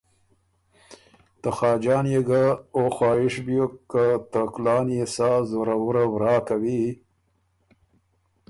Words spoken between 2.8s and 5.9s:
خواهش بیوک که ته کُلان يې سا زوره